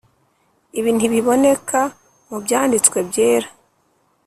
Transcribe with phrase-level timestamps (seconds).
[0.79, 1.81] Ibi ntibiboneka
[2.29, 3.49] mu Byanditswe Byera.